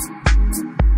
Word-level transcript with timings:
and 0.00 0.88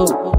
hope. 0.00 0.29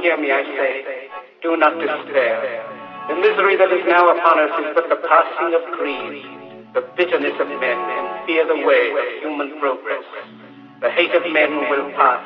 Hear 0.00 0.16
me, 0.16 0.32
I 0.32 0.42
say, 0.44 1.08
do 1.42 1.56
not 1.56 1.78
despair. 1.78 2.40
The 3.08 3.16
misery 3.16 3.56
that 3.56 3.72
is 3.72 3.84
now 3.86 4.08
upon 4.08 4.38
us 4.38 4.52
is 4.60 4.68
but 4.74 4.88
the 4.88 5.00
passing 5.08 5.52
of 5.56 5.62
greed, 5.76 6.24
the 6.74 6.84
bitterness 6.96 7.34
of 7.40 7.48
men, 7.48 7.78
and 7.78 8.26
fear 8.26 8.46
the 8.46 8.60
way 8.64 8.92
of 8.92 9.06
human 9.22 9.58
progress. 9.60 10.04
The 10.80 10.90
hate 10.90 11.12
of 11.12 11.24
men 11.32 11.68
will 11.68 11.92
pass, 11.92 12.24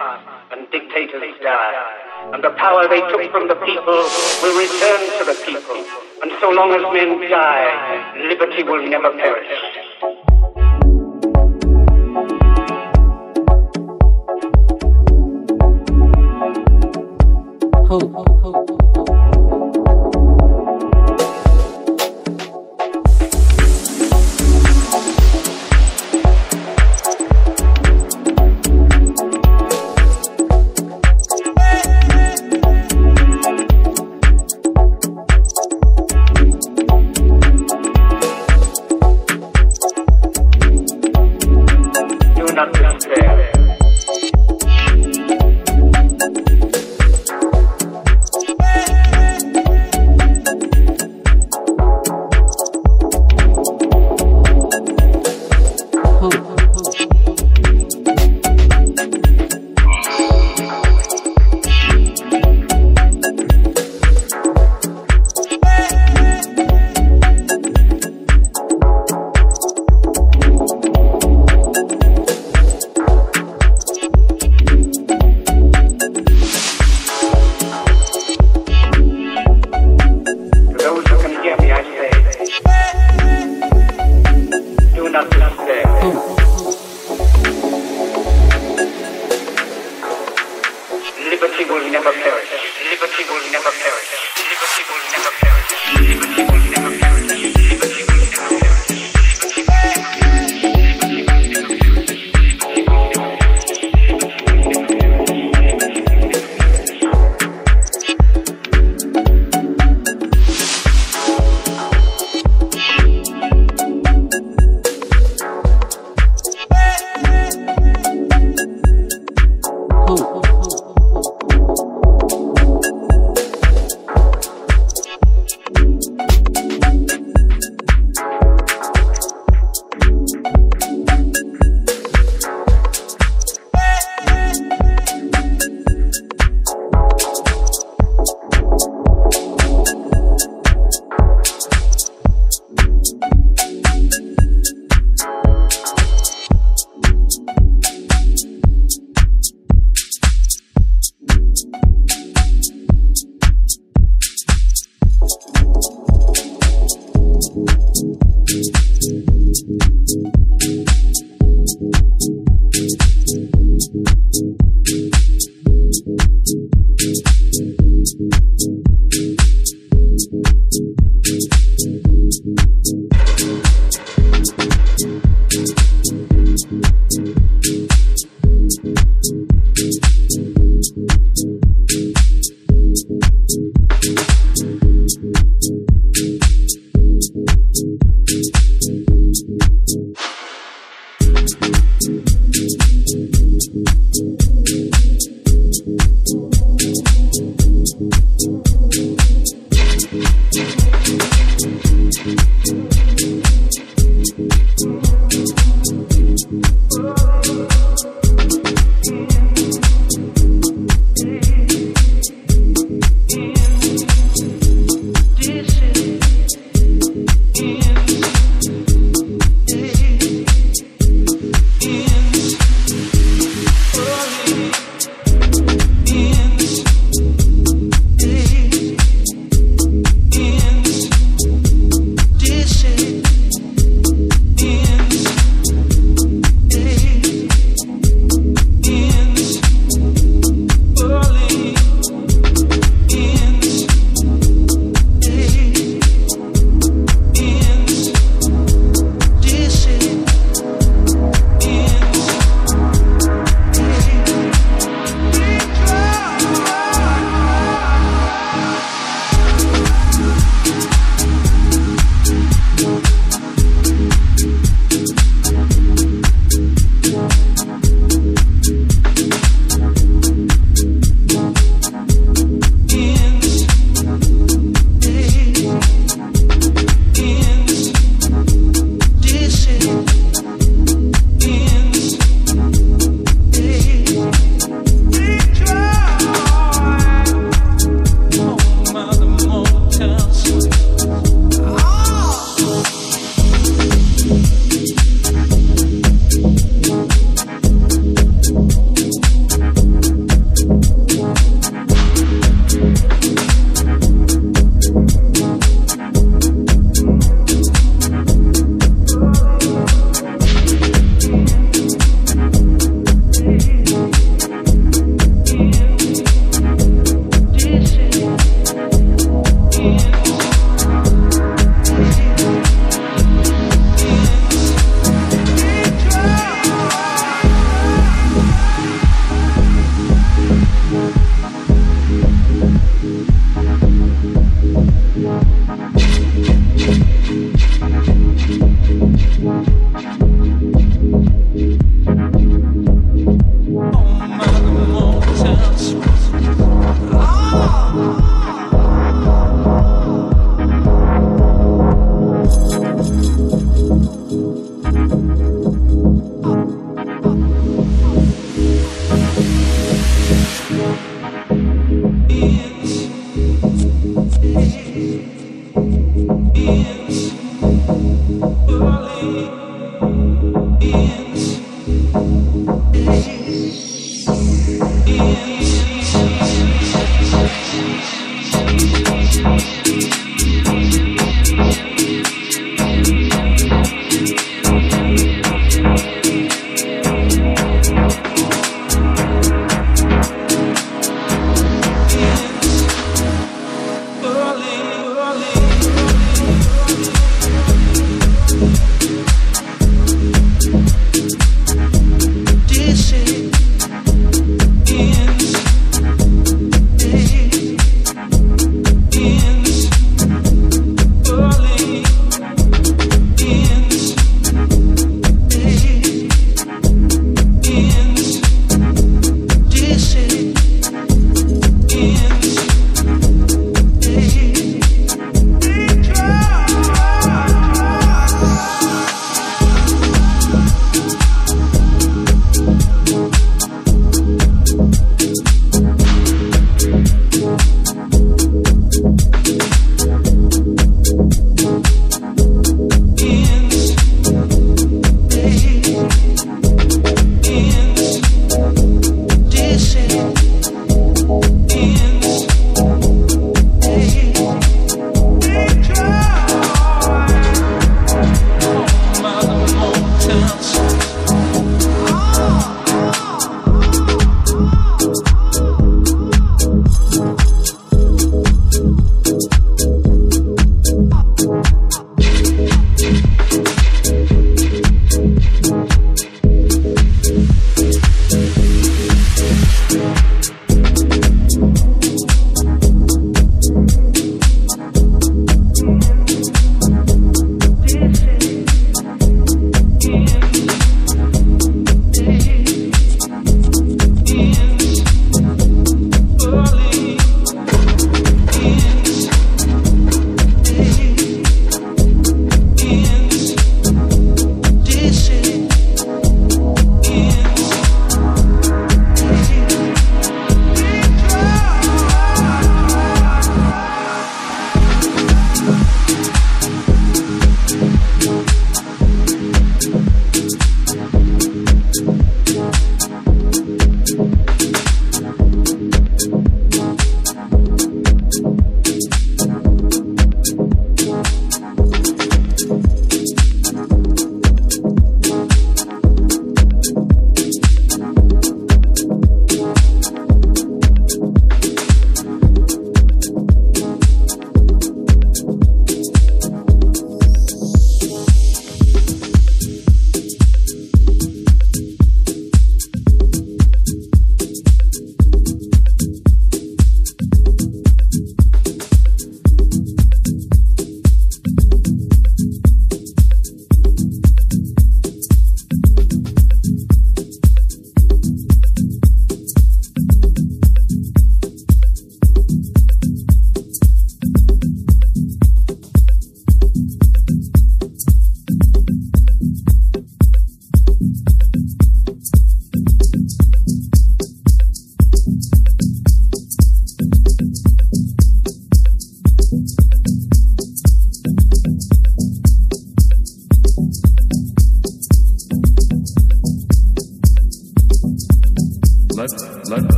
and 0.53 0.71
dictators 0.71 1.35
die, 1.43 2.31
and 2.33 2.45
the 2.45 2.55
power 2.55 2.87
they 2.87 3.01
took 3.11 3.27
from 3.33 3.49
the 3.49 3.59
people 3.67 4.01
will 4.43 4.55
return 4.55 5.03
to 5.19 5.25
the 5.27 5.39
people. 5.43 5.83
And 6.23 6.31
so 6.41 6.51
long 6.51 6.71
as 6.71 6.83
men 6.95 7.19
die, 7.29 8.23
liberty 8.29 8.63
will 8.63 8.87
never 8.87 9.11
perish. 9.11 9.84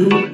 do 0.00 0.29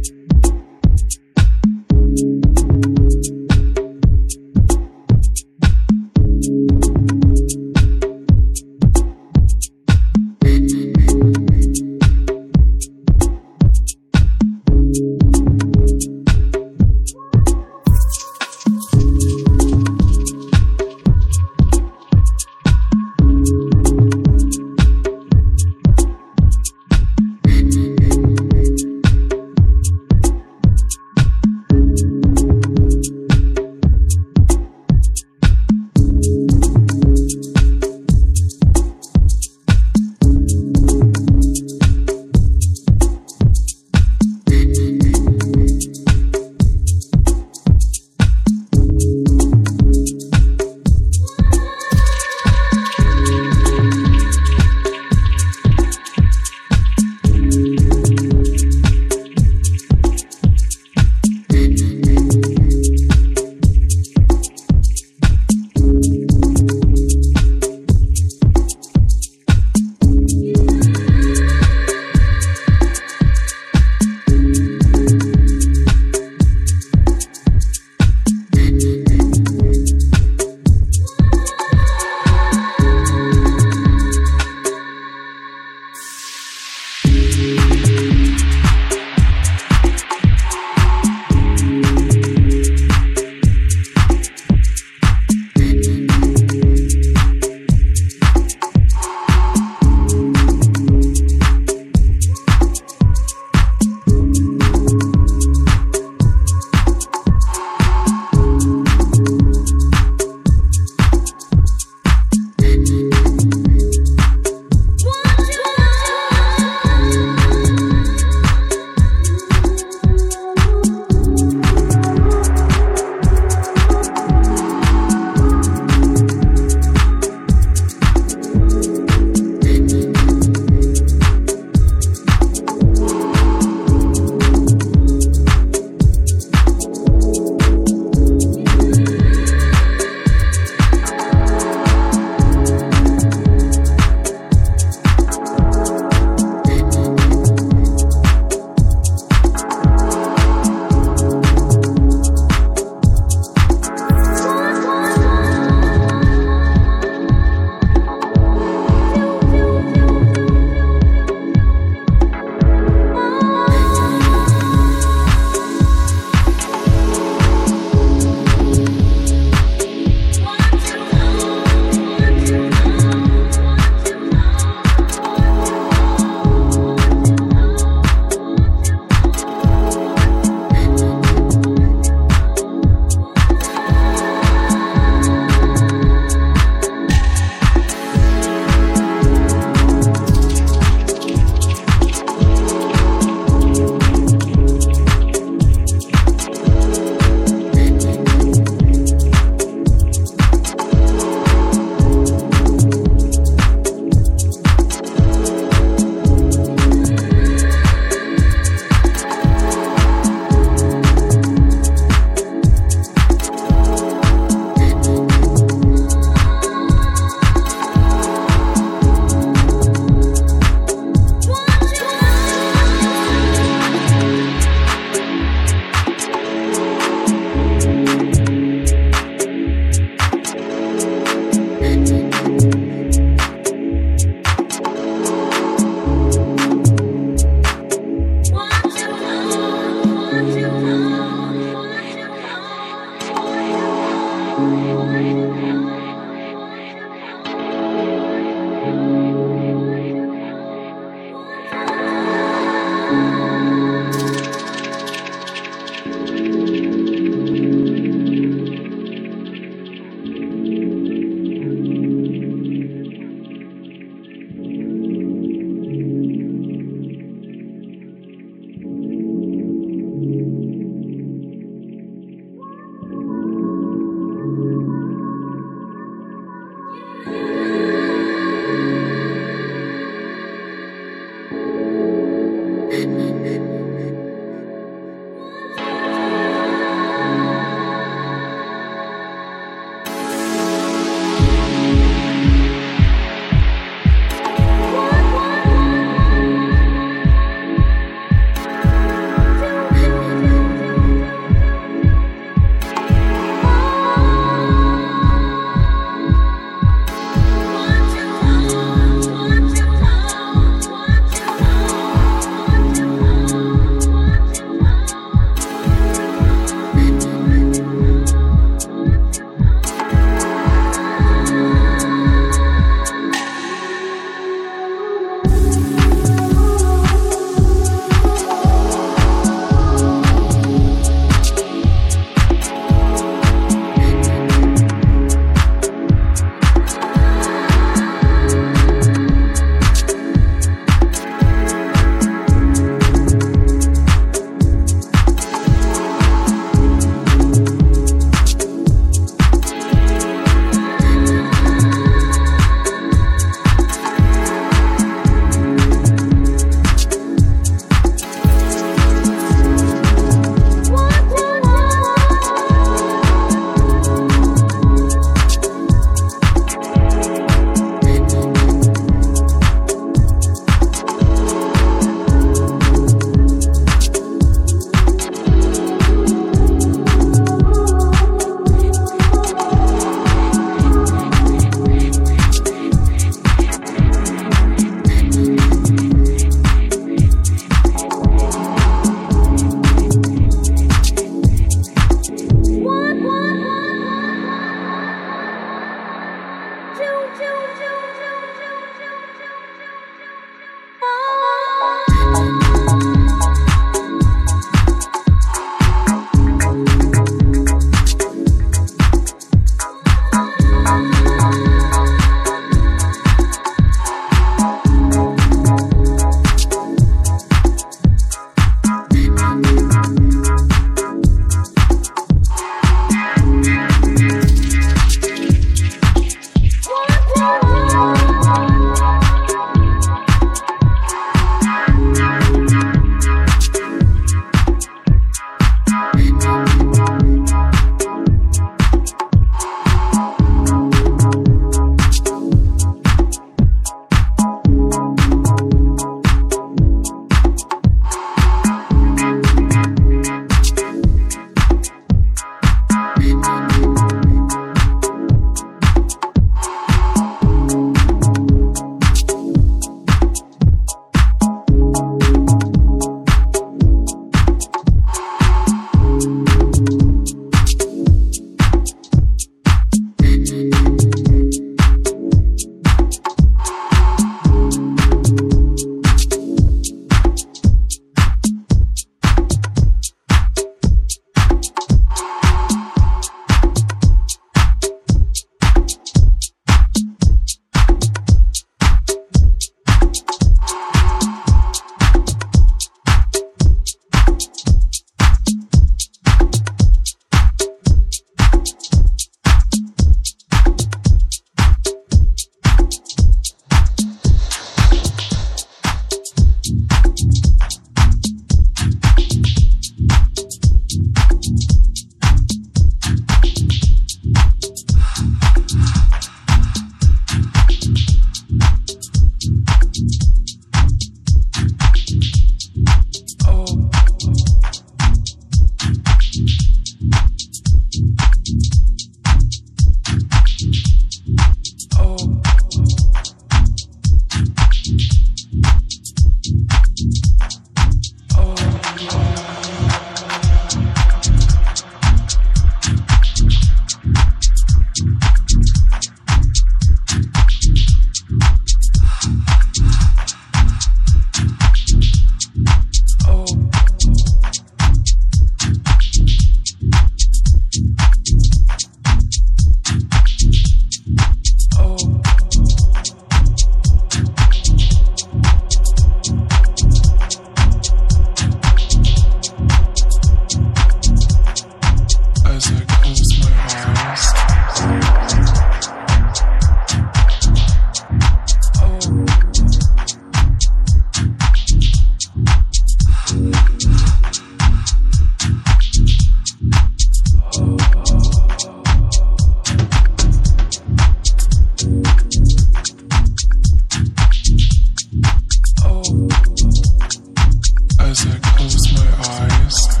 close 598.81 598.93
my 598.93 599.65
eyes. 599.65 600.00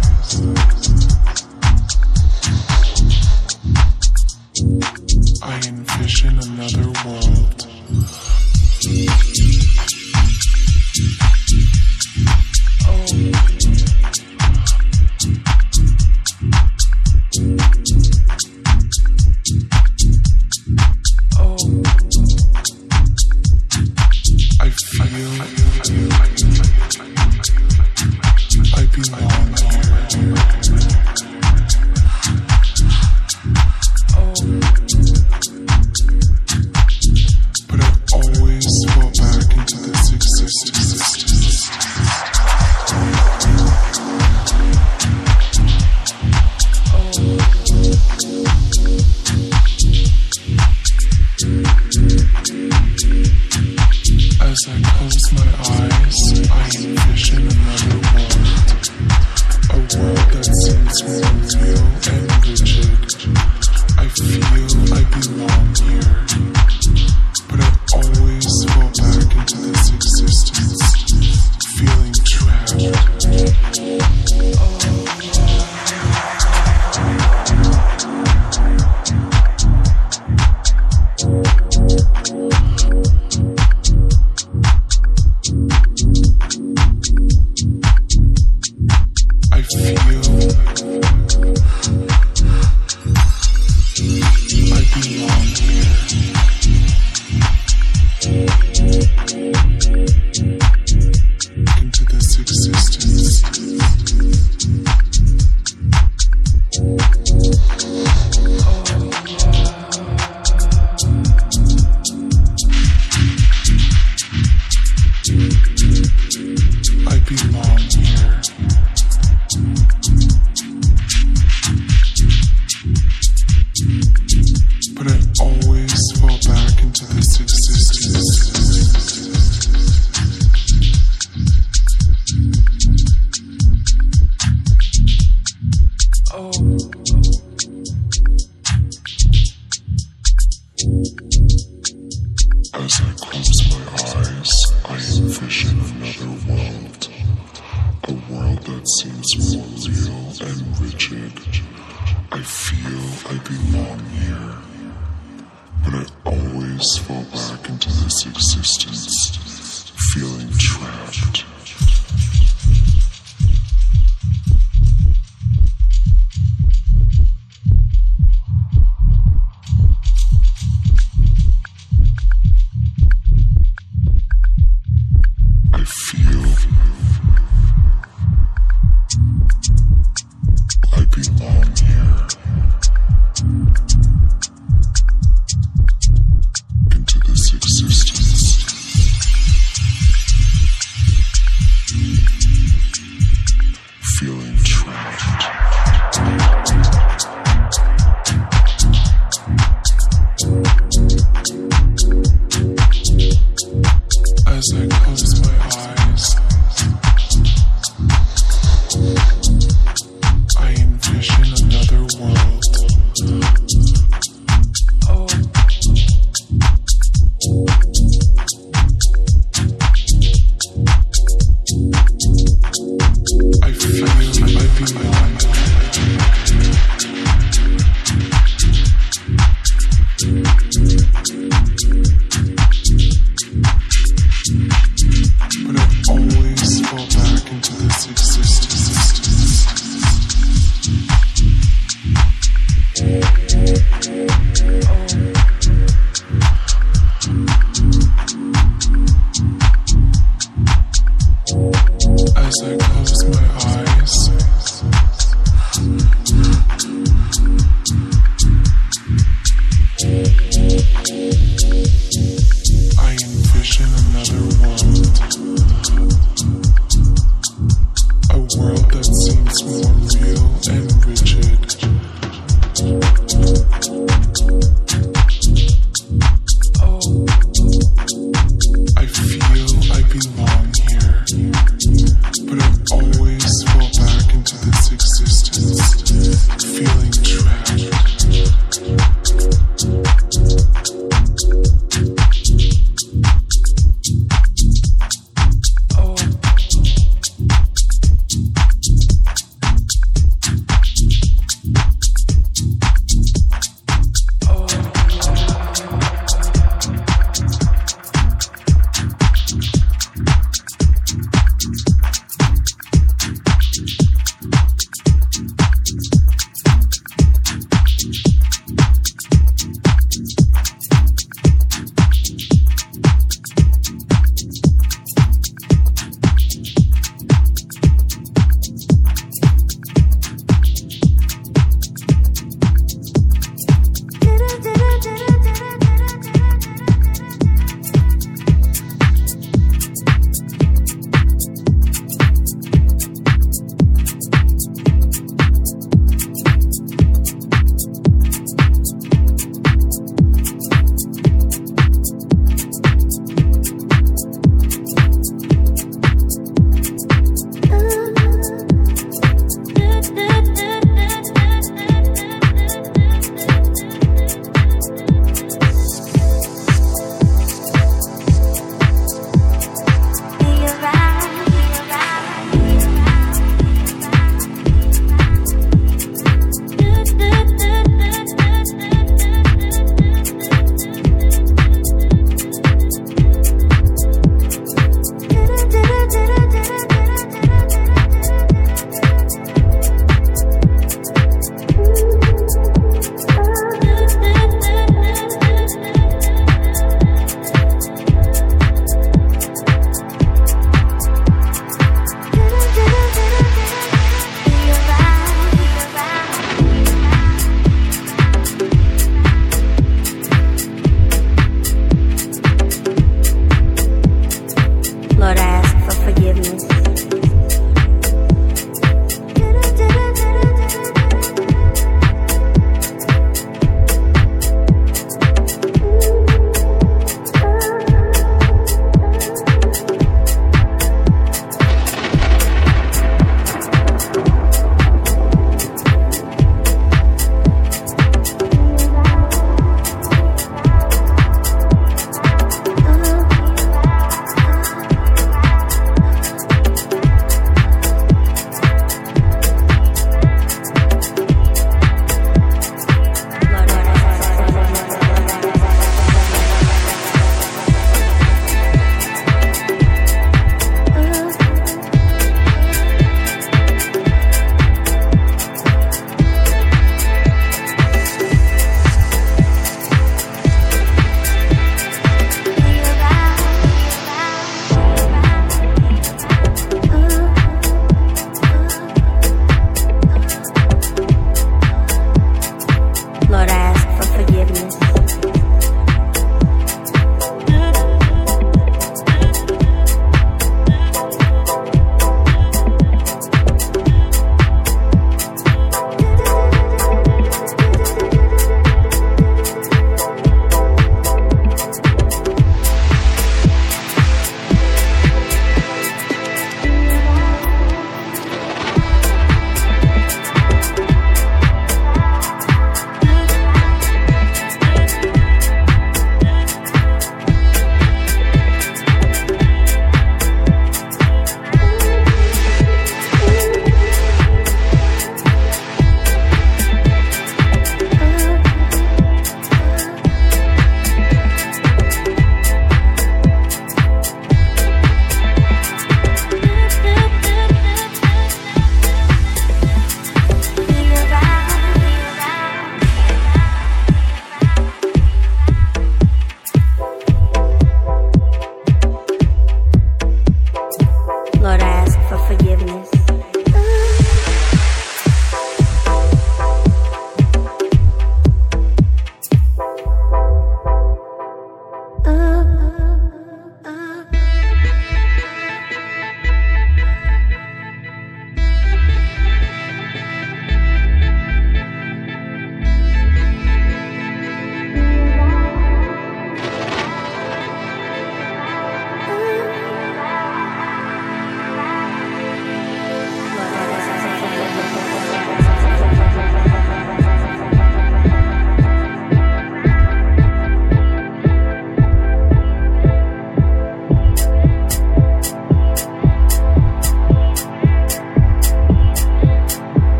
Feeling 136.31 137.10